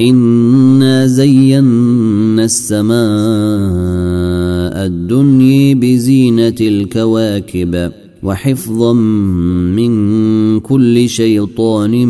انا 0.00 1.06
زينا 1.06 2.44
السماء 2.44 2.96
الدنيا 4.86 5.74
بزينه 5.74 6.54
الكواكب 6.60 7.92
وحفظا 8.22 8.92
من 8.92 10.60
كل 10.60 11.08
شيطان 11.08 12.06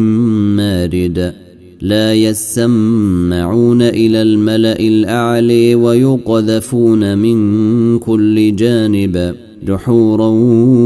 مارد 0.57 1.35
لا 1.81 2.15
يسمعون 2.15 3.83
إلى 3.83 4.23
الملا 4.23 4.81
الاعلي 4.81 5.75
ويقذفون 5.75 7.19
من 7.19 7.99
كل 7.99 8.57
جانب 8.57 9.35
دحورا 9.63 10.29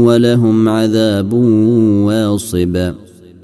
ولهم 0.05 0.69
عذاب 0.69 1.33
واصب 1.33 2.93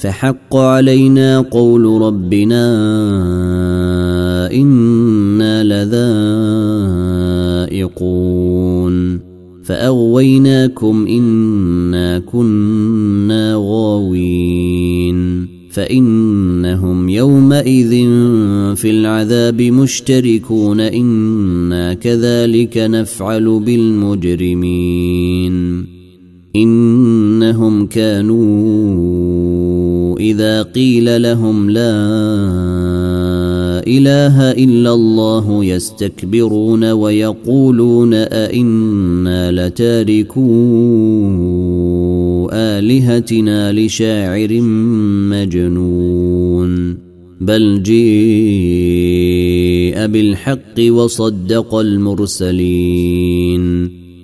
فحق 0.00 0.56
علينا 0.56 1.40
قول 1.40 2.02
ربنا 2.02 2.66
إنا 4.52 5.64
لذائقون. 7.64 9.20
فأغويناكم 9.64 11.06
إنا 11.06 12.18
كنا 12.18 13.54
غاوين. 13.56 15.48
فإنهم 15.70 17.08
يومئذ 17.08 17.90
في 18.74 18.90
العذاب 18.90 19.62
مشتركون. 19.62 20.80
إنا 20.80 21.94
كذلك 21.94 22.76
نفعل 22.76 23.60
بالمجرمين. 23.66 24.78
إنهم 26.56 27.86
كانوا 27.86 29.38
إذا 30.18 30.62
قيل 30.62 31.22
لهم 31.22 31.70
لا 31.70 31.98
إله 33.86 34.50
إلا 34.50 34.94
الله 34.94 35.64
يستكبرون 35.64 36.90
ويقولون 36.90 38.14
أئنا 38.14 39.52
لتاركو 39.52 40.40
آلهتنا 42.52 43.72
لشاعر 43.72 44.60
مجنون 45.30 46.98
بل 47.40 47.82
جيء 47.82 49.18
بالحق 50.06 50.80
وصدق 50.88 51.74
المرسلين 51.74 53.18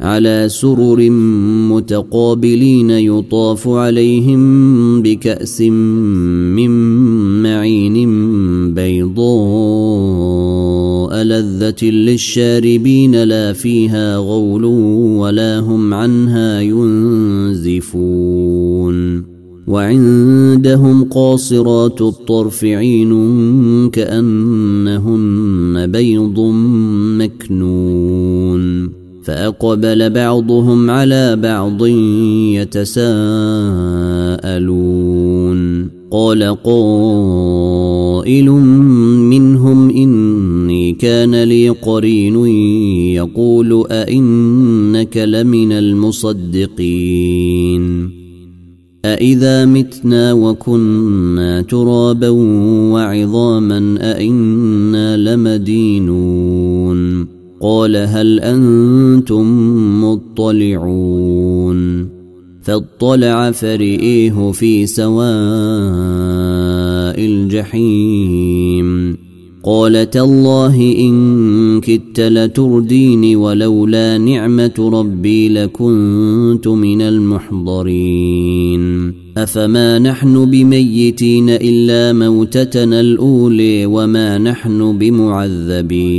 على 0.00 0.46
سرر 0.48 1.10
متقابلين 1.70 2.90
يطاف 2.90 3.68
عليهم 3.68 5.02
بكأس 5.02 5.60
من 5.60 6.70
معين 7.42 7.94
بيضاء 8.74 9.18
لذة 11.22 11.84
للشاربين 11.84 13.22
لا 13.22 13.52
فيها 13.52 14.16
غول 14.16 14.64
ولا 14.64 15.58
هم 15.60 15.94
عنها 15.94 16.60
ينزفون. 16.60 18.18
وعندهم 19.66 21.04
قاصرات 21.04 22.02
الطرف 22.02 22.64
عين 22.64 23.10
كأنهن 23.90 25.86
بيض 25.86 26.40
مكنون. 27.18 29.07
فأقبل 29.28 30.10
بعضهم 30.10 30.90
على 30.90 31.36
بعض 31.36 31.86
يتساءلون. 32.56 33.18
قال 36.10 36.56
قائل 36.64 38.50
منهم 39.30 39.90
إني 39.90 40.92
كان 40.92 41.42
لي 41.42 41.68
قرين 41.68 42.46
يقول 43.14 43.84
أئنك 43.90 45.16
لمن 45.16 45.72
المصدقين. 45.72 46.98
أإذا 49.04 49.64
متنا 49.64 50.32
وكنا 50.32 51.62
ترابا 51.62 52.28
وعظاما 52.92 53.96
أإنا 54.00 55.16
لمدينون. 55.16 56.98
قال 57.60 57.96
هل 57.96 58.40
أنتم 58.40 59.44
مطلعون 60.04 61.78
فاطلع 62.62 63.50
فرئيه 63.50 64.50
في 64.52 64.86
سواء 64.86 65.18
الجحيم 67.24 69.16
قال 69.62 70.10
تالله 70.10 70.96
إن 70.98 71.80
كدت 71.80 72.20
لترديني 72.20 73.36
ولولا 73.36 74.18
نعمة 74.18 74.90
ربي 74.92 75.48
لكنت 75.48 76.68
من 76.68 77.02
المحضرين 77.02 78.78
أفما 79.36 79.98
نحن 79.98 80.50
بميتين 80.50 81.50
إلا 81.50 82.12
موتتنا 82.12 83.00
الأولي 83.00 83.86
وما 83.86 84.38
نحن 84.38 84.98
بمعذبين 84.98 86.18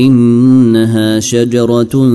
إنها 0.00 1.20
شجرة 1.20 2.10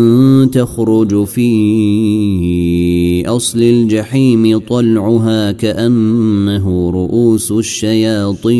تخرج 0.46 1.24
في 1.24 3.24
أصل 3.28 3.62
الجحيم 3.62 4.60
طلعها 4.60 5.52
كأنه 5.52 6.90
رؤوس 6.90 7.52
الشياطين. 7.52 8.60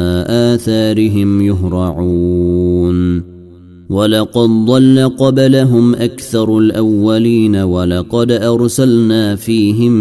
آثارهم 0.31 1.41
يهرعون. 1.41 3.31
ولقد 3.89 4.49
ضل 4.65 5.11
قبلهم 5.19 5.95
أكثر 5.95 6.57
الأولين 6.57 7.55
ولقد 7.55 8.31
أرسلنا 8.31 9.35
فيهم 9.35 9.91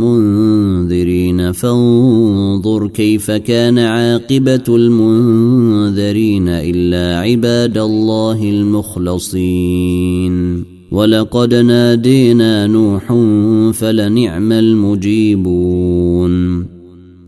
منذرين. 0.00 1.52
فانظر 1.52 2.88
كيف 2.88 3.30
كان 3.30 3.78
عاقبة 3.78 4.64
المنذرين 4.68 6.48
إلا 6.48 7.18
عباد 7.18 7.78
الله 7.78 8.50
المخلصين. 8.50 10.30
ولقد 10.92 11.54
نادينا 11.54 12.66
نوح 12.66 13.14
فلنعم 13.72 14.52
المجيبون. 14.52 16.30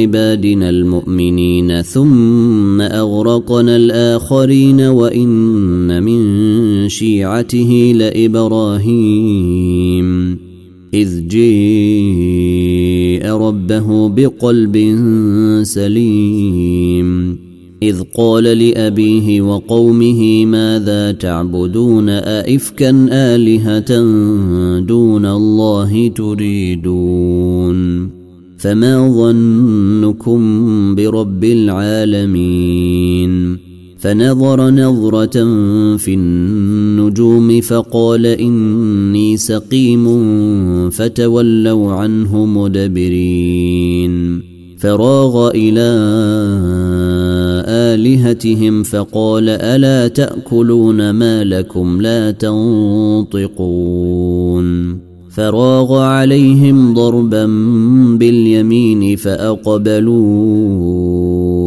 عبادنا 0.00 0.70
المؤمنين 0.70 1.82
ثم 1.82 2.80
أغرقنا 2.80 3.76
الآخرين 3.76 4.80
وإن 4.80 6.02
من 6.02 6.88
شيعته 6.88 7.92
لإبراهيم. 7.96 9.30
إذ 10.94 11.28
جيء 11.28 13.26
ربه 13.26 14.08
بقلب 14.08 14.76
سليم. 15.62 17.38
إذ 17.82 18.02
قال 18.16 18.44
لأبيه 18.44 19.40
وقومه 19.40 20.46
ماذا 20.46 21.12
تعبدون؟ 21.12 22.08
أئفكا 22.08 23.08
آلهة 23.12 24.00
دون 24.80 25.26
الله 25.26 26.08
تريدون؟ 26.08 28.19
فما 28.60 29.08
ظنكم 29.08 30.40
برب 30.94 31.44
العالمين 31.44 32.90
فنظر 33.98 34.70
نظرة 34.70 35.44
في 35.96 36.14
النجوم 36.14 37.60
فقال 37.60 38.26
إني 38.26 39.36
سقيم 39.36 40.04
فتولوا 40.90 41.92
عنه 41.92 42.46
مدبرين 42.46 44.42
فراغ 44.78 45.50
إلى 45.50 45.90
آلهتهم 47.66 48.82
فقال 48.82 49.48
ألا 49.48 50.08
تأكلون 50.08 51.10
ما 51.10 51.44
لكم 51.44 52.00
لا 52.02 52.30
تنطقون 52.30 53.50
فراغ 55.30 55.98
عليهم 55.98 56.94
ضربا 56.94 57.46
باليمين 58.16 59.16
فأقبلوا 59.16 60.20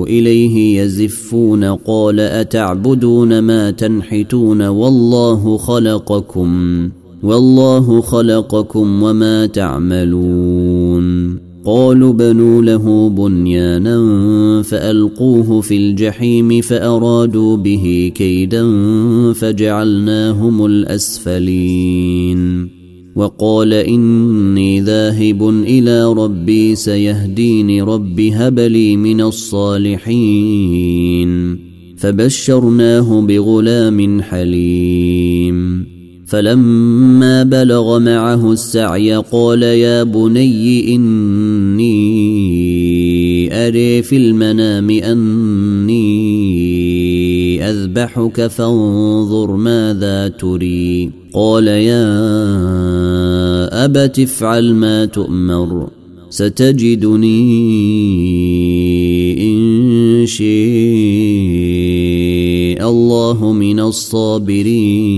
إليه 0.07 0.81
يزفون 0.81 1.63
قال 1.63 2.19
أتعبدون 2.19 3.39
ما 3.39 3.71
تنحتون 3.71 4.61
والله 4.61 5.57
خلقكم 5.57 6.89
والله 7.23 8.01
خلقكم 8.01 9.03
وما 9.03 9.45
تعملون. 9.45 11.37
قالوا 11.65 12.13
بنوا 12.13 12.61
له 12.61 13.09
بنيانا 13.09 13.97
فألقوه 14.61 15.61
في 15.61 15.77
الجحيم 15.77 16.61
فأرادوا 16.61 17.57
به 17.57 18.11
كيدا 18.15 18.63
فجعلناهم 19.33 20.65
الأسفلين. 20.65 22.43
وقال 23.15 23.73
إني 23.73 24.81
ذاهب 24.81 25.49
إلى 25.49 26.13
ربي 26.13 26.75
سيهديني 26.75 27.81
رب 27.81 28.19
هب 28.19 28.59
لي 28.59 28.97
من 28.97 29.21
الصالحين. 29.21 30.13
فبشرناه 31.97 33.21
بغلام 33.21 34.21
حليم. 34.21 35.85
فلما 36.25 37.43
بلغ 37.43 37.99
معه 37.99 38.51
السعي 38.51 39.15
قال 39.15 39.63
يا 39.63 40.03
بني 40.03 40.95
إني 40.95 41.93
أري 43.67 44.01
في 44.01 44.17
المنام 44.17 44.89
أني 44.89 46.62
أذبحك 47.69 48.47
فانظر 48.47 49.55
ماذا 49.55 50.27
تري. 50.27 51.11
قال 51.33 51.67
يا 51.67 52.05
أبت 53.85 54.19
افعل 54.19 54.73
ما 54.73 55.05
تؤمر 55.05 55.89
ستجدني 56.29 57.43
إن 59.41 60.25
شاء 60.25 60.43
الله 62.89 63.51
من 63.53 63.79
الصابرين. 63.79 65.13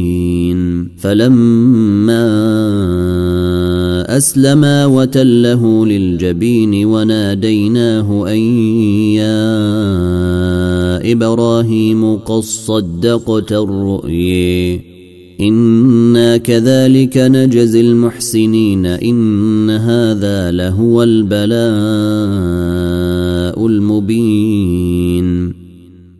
فلما 0.98 2.26
فأسلما 4.06 4.86
وتله 4.86 5.86
للجبين 5.86 6.86
وناديناه 6.86 8.32
أن 8.32 8.38
يا 9.18 9.52
إبراهيم 11.12 12.16
قد 12.16 12.40
صدقت 12.40 13.52
الرؤي 13.52 14.82
إنا 15.42 16.38
كذلك 16.38 17.18
نجزي 17.18 17.82
المحسنين. 17.82 18.86
إن 18.86 19.70
هذا 19.70 20.52
لهو 20.52 21.04
البلاء 21.04 21.46
المبين. 23.68 25.54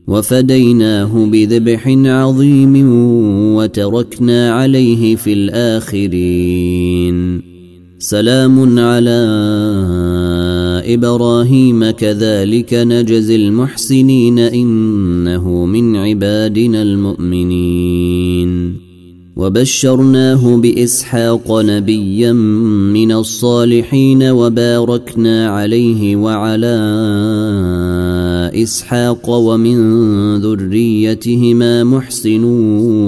وفديناه 0.08 1.26
بذبح 1.26 1.88
عظيم 2.06 2.90
وتركنا 3.56 4.52
عليه 4.52 5.16
في 5.16 5.34
الآخرين. 5.34 6.76
سلام 8.00 8.80
على 8.80 9.22
إبراهيم 10.86 11.90
كذلك 11.90 12.74
نجزي 12.74 13.36
المحسنين 13.36 14.40
إنه 14.40 15.66
من 15.66 15.96
عبادنا 15.96 16.82
المؤمنين. 16.82 18.76
وبشرناه 19.38 20.58
بإسحاق 20.58 21.60
نبيا 21.62 22.34
من 22.94 23.12
الصالحين 23.12 24.24
وباركنا 24.24 25.50
عليه 25.50 26.16
وعلى 26.16 26.78
إسحاق 28.64 29.30
ومن 29.30 29.78
ذريتهما 30.36 31.84
محسن 31.84 32.44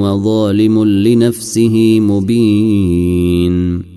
وظالم 0.01 0.83
لنفسه 0.83 1.99
مبين. 1.99 3.96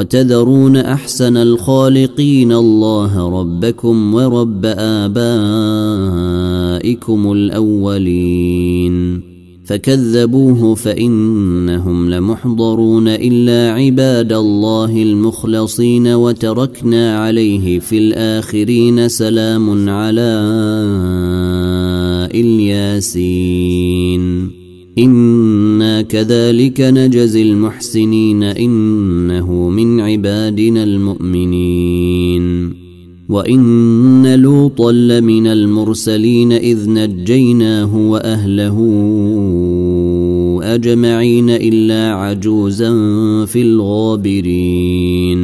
وتذرون 0.00 0.76
أحسن 0.76 1.36
الخالقين 1.36 2.52
الله 2.52 3.40
ربكم 3.40 4.14
ورب 4.14 4.66
آبائكم 4.66 5.12
الأولين. 7.32 9.20
فكذبوه 9.64 10.74
فإنهم 10.74 12.10
لمحضرون 12.10 13.08
إلا 13.08 13.72
عباد 13.72 14.32
الله 14.32 15.02
المخلصين 15.02 16.06
وتركنا 16.06 17.18
عليه 17.18 17.78
في 17.78 17.98
الآخرين 17.98 19.08
سلام 19.08 19.88
على 19.88 20.40
إلياسين. 22.34 24.20
أنا 24.98 26.02
كذلك 26.02 26.80
نجزي 26.80 27.42
المحسنين 27.42 28.42
انه 28.42 29.68
من 29.68 30.00
عبادنا 30.00 30.84
المؤمنين 30.84 32.74
وان 33.28 34.34
لوطا 34.34 34.92
لمن 34.92 35.46
المرسلين 35.46 36.52
اذ 36.52 36.90
نجيناه 36.90 37.96
واهله 37.96 38.76
اجمعين 40.62 41.50
الا 41.50 42.12
عجوزا 42.12 42.90
في 43.46 43.62
الغابرين 43.62 45.40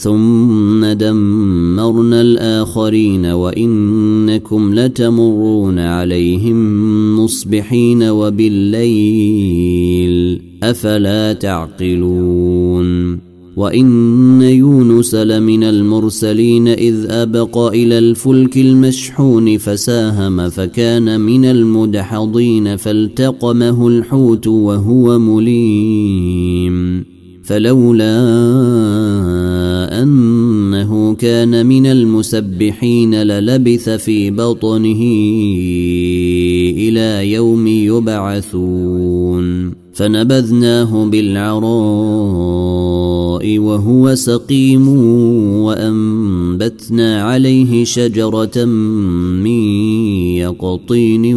ثم 0.00 0.84
دمرنا 0.84 2.20
الآخرين 2.20 3.26
وإنكم 3.26 4.74
لتمرون 4.74 5.78
عليهم 5.78 7.20
مصبحين 7.20 8.02
وبالليل 8.02 9.30
أفلا 10.62 11.32
تعقلون 11.32 13.18
وإن 13.56 14.42
يونس 14.42 15.14
لمن 15.14 15.64
المرسلين 15.64 16.68
إذ 16.68 17.06
أبق 17.10 17.58
إلى 17.58 17.98
الفلك 17.98 18.56
المشحون 18.56 19.58
فساهم 19.58 20.48
فكان 20.48 21.20
من 21.20 21.44
المدحضين 21.44 22.76
فالتقمه 22.76 23.88
الحوت 23.88 24.46
وهو 24.46 25.18
مليم 25.18 27.04
فلولا 27.50 28.18
أنه 30.02 31.14
كان 31.14 31.66
من 31.66 31.86
المسبحين 31.86 33.14
للبث 33.14 33.88
في 33.88 34.30
بطنه 34.30 35.02
إلى 36.76 37.32
يوم 37.32 37.66
يبعثون. 37.66 39.40
فنبذناه 40.00 41.04
بالعراء 41.06 41.58
وهو 43.58 44.14
سقيم 44.14 44.88
وأنبتنا 45.62 47.22
عليه 47.22 47.84
شجرة 47.84 48.64
من 48.64 49.60
يقطين 50.36 51.34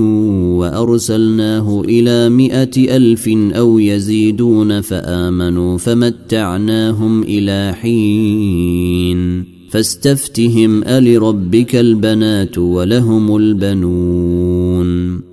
وأرسلناه 0.58 1.82
إلى 1.86 2.29
مائه 2.29 2.96
ألف 2.98 3.27
أو 3.53 3.79
يزيدون 3.79 4.82
فآمنوا 4.82 5.77
فمتعناهم 5.77 7.24
إلى 7.24 7.74
حين 7.82 9.46
فاستفتهم 9.70 10.84
ألربك 10.84 11.75
البنات 11.75 12.58
ولهم 12.58 13.36
البنون 13.36 15.32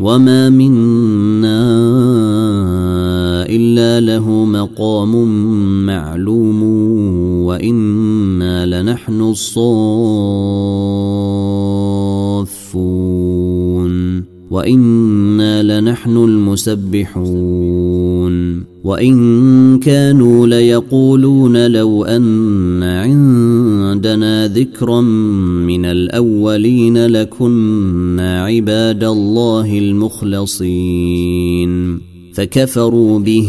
وما 0.00 0.48
منا 0.48 1.60
الا 3.46 4.00
له 4.00 4.44
مقام 4.44 5.26
معلوم 5.86 6.62
وأنا 7.44 8.66
لنحن 8.66 9.20
الصافون 9.20 9.80
وأنا 14.50 15.80
لنحن 15.80 16.16
المسبحون 16.16 17.70
وان 18.84 19.78
كانوا 19.78 20.46
ليقولون 20.46 21.66
لو 21.66 22.04
ان 22.04 22.82
عندنا 24.00 24.48
ذكرا 24.48 25.00
من 25.00 25.84
الأولين 25.84 27.06
لكنا 27.06 28.44
عباد 28.44 29.04
الله 29.04 29.78
المخلصين. 29.78 31.70
فكفروا 32.34 33.18
به 33.18 33.48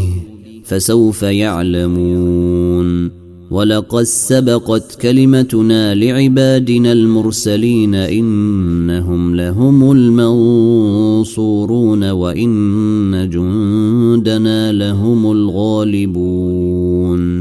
فسوف 0.64 1.24
يعلمون. 1.24 3.12
ولقد 3.52 4.04
سبقت 4.04 4.98
كلمتنا 5.02 5.96
لعبادنا 5.96 6.92
المرسلين 6.92 7.96
إنهم 7.96 9.36
لهم 9.36 9.92
المنصورون 9.92 11.30
وإن 12.10 13.30
جندنا 13.30 14.72
لهم 14.72 15.32
الغالبون. 15.32 17.41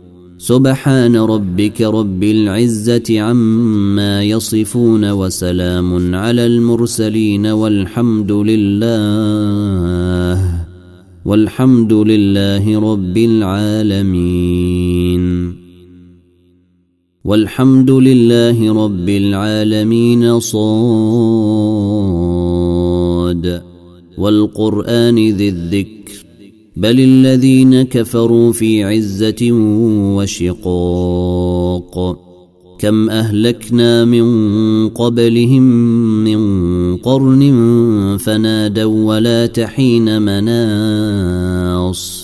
سبحان 0.41 1.15
ربك 1.15 1.81
رب 1.81 2.23
العزة 2.23 3.19
عما 3.19 4.23
يصفون 4.23 5.11
وسلام 5.11 6.15
على 6.15 6.45
المرسلين 6.45 7.45
والحمد 7.45 8.31
لله 8.31 8.81
والحمد 11.25 11.93
لله 11.93 12.79
رب 12.79 13.17
العالمين. 13.17 14.33
والحمد 17.23 17.91
لله 17.91 18.85
رب 18.85 19.09
العالمين 19.09 20.39
صاد 20.39 20.71
والقرآن 24.17 25.15
ذي 25.15 25.49
الذكر 25.49 26.00
بل 26.75 26.99
الذين 26.99 27.81
كفروا 27.81 28.53
في 28.53 28.83
عزة 28.83 29.51
وشقاق. 30.15 32.17
كم 32.79 33.09
أهلكنا 33.09 34.05
من 34.05 34.89
قبلهم 34.89 35.63
من 36.23 36.97
قرن 36.97 38.17
فنادوا 38.19 39.15
ولا 39.15 39.45
تحين 39.45 40.21
مناص. 40.21 42.20